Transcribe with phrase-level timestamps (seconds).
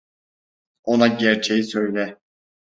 [0.83, 2.17] Ona gerçeği söyle.